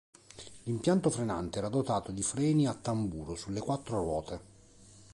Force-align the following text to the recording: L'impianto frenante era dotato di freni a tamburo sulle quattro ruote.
L'impianto 0.63 1.11
frenante 1.11 1.59
era 1.59 1.69
dotato 1.69 2.11
di 2.11 2.23
freni 2.23 2.65
a 2.65 2.73
tamburo 2.73 3.35
sulle 3.35 3.59
quattro 3.59 3.99
ruote. 4.01 4.39